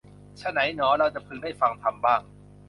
[0.37, 2.21] ไฉนหนอเราจะพึงได้ฟังธรรมบ้าง